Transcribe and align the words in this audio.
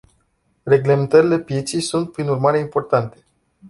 Reglementările 0.65 1.39
pieței 1.39 1.81
sunt, 1.81 2.11
prin 2.11 2.27
urmare, 2.27 2.59
importante. 2.59 3.25